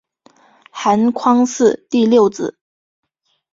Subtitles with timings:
[0.71, 2.57] 韩匡嗣第六子。